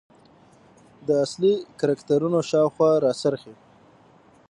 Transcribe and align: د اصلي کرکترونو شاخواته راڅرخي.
د 1.07 1.09
اصلي 1.25 1.53
کرکترونو 1.79 2.39
شاخواته 2.49 2.99
راڅرخي. 3.05 3.53